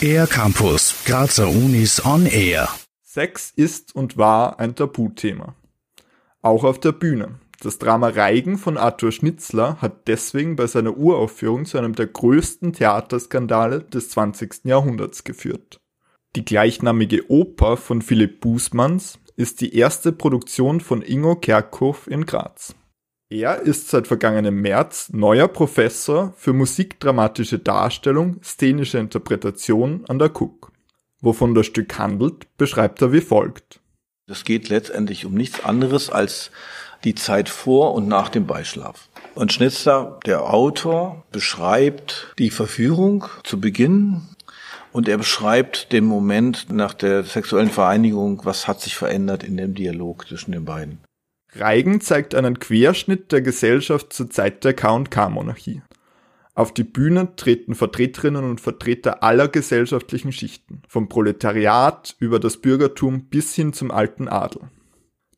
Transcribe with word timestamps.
Air 0.00 0.26
Campus, 0.26 0.94
Grazer 1.04 1.48
Unis 1.48 2.04
on 2.04 2.26
Air. 2.26 2.68
Sex 3.02 3.52
ist 3.56 3.94
und 3.94 4.16
war 4.16 4.60
ein 4.60 4.74
Tabuthema. 4.74 5.54
Auch 6.42 6.64
auf 6.64 6.78
der 6.78 6.92
Bühne. 6.92 7.40
Das 7.60 7.78
Drama 7.78 8.08
Reigen 8.08 8.58
von 8.58 8.76
Arthur 8.76 9.10
Schnitzler 9.10 9.80
hat 9.80 10.06
deswegen 10.06 10.56
bei 10.56 10.66
seiner 10.66 10.96
Uraufführung 10.96 11.64
zu 11.64 11.78
einem 11.78 11.94
der 11.94 12.06
größten 12.06 12.74
Theaterskandale 12.74 13.82
des 13.82 14.10
20. 14.10 14.64
Jahrhunderts 14.64 15.24
geführt. 15.24 15.80
Die 16.36 16.44
gleichnamige 16.44 17.30
Oper 17.30 17.76
von 17.76 18.02
Philipp 18.02 18.40
Bußmanns 18.40 19.18
ist 19.36 19.60
die 19.60 19.74
erste 19.74 20.12
Produktion 20.12 20.80
von 20.80 21.02
Ingo 21.02 21.36
Kerkhoff 21.36 22.06
in 22.06 22.26
Graz. 22.26 22.74
Er 23.38 23.60
ist 23.60 23.90
seit 23.90 24.06
vergangenem 24.06 24.62
März 24.62 25.10
neuer 25.12 25.46
Professor 25.46 26.32
für 26.38 26.54
musikdramatische 26.54 27.58
Darstellung, 27.58 28.42
szenische 28.42 28.96
Interpretation 28.96 30.06
an 30.08 30.18
der 30.18 30.30
KUK. 30.30 30.72
Wovon 31.20 31.54
das 31.54 31.66
Stück 31.66 31.98
handelt, 31.98 32.46
beschreibt 32.56 33.02
er 33.02 33.12
wie 33.12 33.20
folgt. 33.20 33.80
Es 34.26 34.44
geht 34.44 34.70
letztendlich 34.70 35.26
um 35.26 35.34
nichts 35.34 35.62
anderes 35.62 36.08
als 36.08 36.50
die 37.04 37.14
Zeit 37.14 37.50
vor 37.50 37.92
und 37.92 38.08
nach 38.08 38.30
dem 38.30 38.46
Beischlaf. 38.46 39.10
Und 39.34 39.52
Schnitzler, 39.52 40.18
der 40.24 40.44
Autor, 40.44 41.26
beschreibt 41.30 42.32
die 42.38 42.48
Verführung 42.48 43.26
zu 43.44 43.60
Beginn 43.60 44.22
und 44.92 45.10
er 45.10 45.18
beschreibt 45.18 45.92
den 45.92 46.06
Moment 46.06 46.72
nach 46.72 46.94
der 46.94 47.22
sexuellen 47.22 47.68
Vereinigung, 47.68 48.40
was 48.44 48.66
hat 48.66 48.80
sich 48.80 48.96
verändert 48.96 49.44
in 49.44 49.58
dem 49.58 49.74
Dialog 49.74 50.26
zwischen 50.26 50.52
den 50.52 50.64
beiden. 50.64 51.00
Reigen 51.58 52.00
zeigt 52.00 52.34
einen 52.34 52.58
Querschnitt 52.58 53.32
der 53.32 53.42
Gesellschaft 53.42 54.12
zur 54.12 54.30
Zeit 54.30 54.64
der 54.64 54.74
K&K-Monarchie. 54.74 55.82
Auf 56.54 56.72
die 56.72 56.84
Bühne 56.84 57.36
treten 57.36 57.74
Vertreterinnen 57.74 58.44
und 58.44 58.60
Vertreter 58.60 59.22
aller 59.22 59.48
gesellschaftlichen 59.48 60.32
Schichten, 60.32 60.80
vom 60.88 61.08
Proletariat 61.08 62.16
über 62.18 62.40
das 62.40 62.56
Bürgertum 62.56 63.26
bis 63.26 63.54
hin 63.54 63.74
zum 63.74 63.90
alten 63.90 64.28
Adel. 64.28 64.62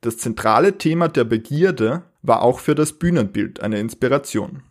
Das 0.00 0.16
zentrale 0.16 0.78
Thema 0.78 1.08
der 1.08 1.24
Begierde 1.24 2.04
war 2.22 2.42
auch 2.42 2.60
für 2.60 2.76
das 2.76 2.92
Bühnenbild 2.92 3.60
eine 3.60 3.80
Inspiration. 3.80 4.62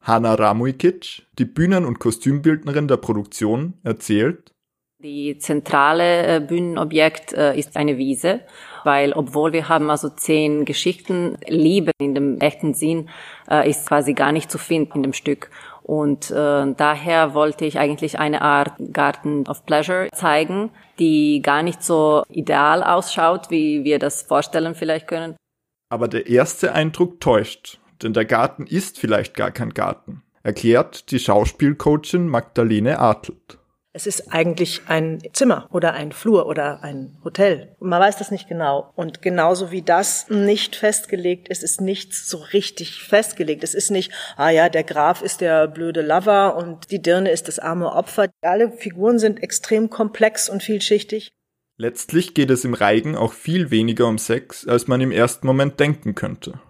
Hanna 0.00 0.34
Ramujkic, 0.34 1.26
die 1.38 1.44
Bühnen- 1.44 1.84
und 1.84 1.98
Kostümbildnerin 1.98 2.86
der 2.86 2.96
Produktion, 2.96 3.74
erzählt, 3.82 4.54
die 5.02 5.38
zentrale 5.38 6.36
äh, 6.36 6.40
Bühnenobjekt 6.40 7.32
äh, 7.32 7.58
ist 7.58 7.76
eine 7.76 7.96
Wiese, 7.96 8.40
weil 8.84 9.12
obwohl 9.12 9.52
wir 9.52 9.68
haben 9.68 9.90
also 9.90 10.10
zehn 10.10 10.64
Geschichten, 10.64 11.38
Liebe 11.46 11.92
in 11.98 12.14
dem 12.14 12.38
echten 12.40 12.74
Sinn 12.74 13.08
äh, 13.50 13.68
ist 13.68 13.88
quasi 13.88 14.12
gar 14.12 14.32
nicht 14.32 14.50
zu 14.50 14.58
finden 14.58 14.96
in 14.96 15.02
dem 15.02 15.12
Stück. 15.12 15.50
Und 15.82 16.30
äh, 16.30 16.74
daher 16.76 17.34
wollte 17.34 17.64
ich 17.64 17.78
eigentlich 17.78 18.18
eine 18.18 18.42
Art 18.42 18.72
Garden 18.92 19.46
of 19.48 19.64
Pleasure 19.64 20.08
zeigen, 20.12 20.70
die 20.98 21.40
gar 21.42 21.62
nicht 21.62 21.82
so 21.82 22.22
ideal 22.28 22.82
ausschaut, 22.84 23.50
wie 23.50 23.84
wir 23.84 23.98
das 23.98 24.22
vorstellen 24.22 24.74
vielleicht 24.74 25.08
können. 25.08 25.36
Aber 25.88 26.08
der 26.08 26.28
erste 26.28 26.74
Eindruck 26.74 27.20
täuscht, 27.20 27.80
denn 28.02 28.12
der 28.12 28.26
Garten 28.26 28.66
ist 28.66 28.98
vielleicht 28.98 29.34
gar 29.34 29.50
kein 29.50 29.70
Garten, 29.70 30.22
erklärt 30.42 31.10
die 31.10 31.18
Schauspielcoachin 31.18 32.28
Magdalene 32.28 32.98
Adelt. 33.00 33.59
Es 33.92 34.06
ist 34.06 34.32
eigentlich 34.32 34.82
ein 34.86 35.18
Zimmer 35.32 35.68
oder 35.72 35.94
ein 35.94 36.12
Flur 36.12 36.46
oder 36.46 36.84
ein 36.84 37.18
Hotel. 37.24 37.74
Man 37.80 38.00
weiß 38.00 38.18
das 38.18 38.30
nicht 38.30 38.48
genau. 38.48 38.92
Und 38.94 39.20
genauso 39.20 39.72
wie 39.72 39.82
das 39.82 40.28
nicht 40.30 40.76
festgelegt 40.76 41.48
ist, 41.48 41.64
ist 41.64 41.80
nichts 41.80 42.28
so 42.28 42.38
richtig 42.38 43.02
festgelegt. 43.02 43.64
Es 43.64 43.74
ist 43.74 43.90
nicht, 43.90 44.12
ah 44.36 44.50
ja, 44.50 44.68
der 44.68 44.84
Graf 44.84 45.22
ist 45.22 45.40
der 45.40 45.66
blöde 45.66 46.02
Lover 46.02 46.56
und 46.56 46.92
die 46.92 47.02
Dirne 47.02 47.32
ist 47.32 47.48
das 47.48 47.58
arme 47.58 47.92
Opfer. 47.92 48.28
Alle 48.42 48.70
Figuren 48.70 49.18
sind 49.18 49.42
extrem 49.42 49.90
komplex 49.90 50.48
und 50.48 50.62
vielschichtig. 50.62 51.32
Letztlich 51.76 52.34
geht 52.34 52.50
es 52.50 52.64
im 52.64 52.74
Reigen 52.74 53.16
auch 53.16 53.32
viel 53.32 53.72
weniger 53.72 54.06
um 54.06 54.18
Sex, 54.18 54.68
als 54.68 54.86
man 54.86 55.00
im 55.00 55.10
ersten 55.10 55.48
Moment 55.48 55.80
denken 55.80 56.14
könnte. 56.14 56.60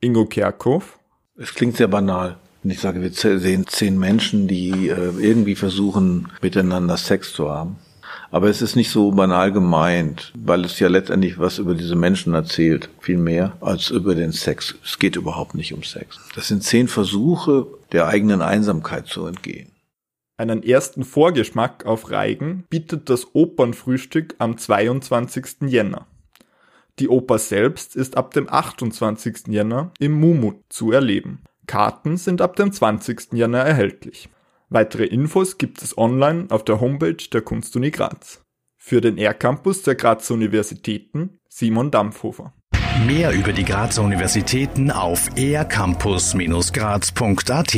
Ingo 0.00 0.26
Kerkhoff? 0.26 0.98
Es 1.36 1.54
klingt 1.54 1.76
sehr 1.76 1.88
banal. 1.88 2.38
Und 2.66 2.72
ich 2.72 2.80
sage, 2.80 3.00
wir 3.00 3.12
sehen 3.12 3.68
zehn 3.68 3.96
Menschen, 3.96 4.48
die 4.48 4.88
äh, 4.88 5.12
irgendwie 5.20 5.54
versuchen, 5.54 6.32
miteinander 6.42 6.96
Sex 6.96 7.32
zu 7.32 7.48
haben. 7.48 7.76
Aber 8.32 8.48
es 8.48 8.60
ist 8.60 8.74
nicht 8.74 8.90
so 8.90 9.12
banal 9.12 9.52
gemeint, 9.52 10.32
weil 10.36 10.64
es 10.64 10.80
ja 10.80 10.88
letztendlich 10.88 11.38
was 11.38 11.58
über 11.58 11.76
diese 11.76 11.94
Menschen 11.94 12.34
erzählt, 12.34 12.88
viel 12.98 13.18
mehr 13.18 13.56
als 13.60 13.90
über 13.90 14.16
den 14.16 14.32
Sex. 14.32 14.74
Es 14.84 14.98
geht 14.98 15.14
überhaupt 15.14 15.54
nicht 15.54 15.74
um 15.74 15.84
Sex. 15.84 16.18
Das 16.34 16.48
sind 16.48 16.64
zehn 16.64 16.88
Versuche, 16.88 17.68
der 17.92 18.08
eigenen 18.08 18.42
Einsamkeit 18.42 19.06
zu 19.06 19.26
entgehen. 19.26 19.70
Einen 20.36 20.64
ersten 20.64 21.04
Vorgeschmack 21.04 21.86
auf 21.86 22.10
Reigen 22.10 22.64
bietet 22.68 23.08
das 23.10 23.32
Opernfrühstück 23.32 24.34
am 24.38 24.58
22. 24.58 25.68
Jänner. 25.68 26.08
Die 26.98 27.08
Oper 27.08 27.38
selbst 27.38 27.94
ist 27.94 28.16
ab 28.16 28.34
dem 28.34 28.48
28. 28.48 29.46
Jänner 29.50 29.92
im 30.00 30.18
Mumut 30.18 30.56
zu 30.68 30.90
erleben. 30.90 31.44
Karten 31.66 32.16
sind 32.16 32.40
ab 32.40 32.56
dem 32.56 32.72
20. 32.72 33.32
Januar 33.32 33.66
erhältlich. 33.66 34.28
Weitere 34.68 35.04
Infos 35.04 35.58
gibt 35.58 35.82
es 35.82 35.96
online 35.96 36.46
auf 36.50 36.64
der 36.64 36.80
Homepage 36.80 37.16
der 37.32 37.42
Kunstuni 37.42 37.90
Graz. 37.90 38.42
Für 38.76 39.00
den 39.00 39.18
R-Campus 39.18 39.82
der 39.82 39.94
Grazer 39.94 40.34
Universitäten 40.34 41.38
Simon 41.48 41.90
Dampfhofer. 41.90 42.52
Mehr 43.06 43.32
über 43.32 43.52
die 43.52 43.64
Grazer 43.64 44.02
Universitäten 44.02 44.90
auf 44.90 45.30
ercampus-graz.at 45.36 47.74